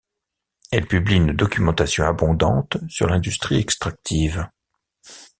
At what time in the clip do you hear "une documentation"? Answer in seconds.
1.17-2.05